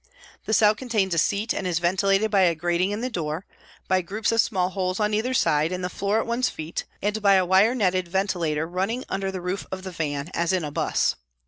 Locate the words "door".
3.11-3.45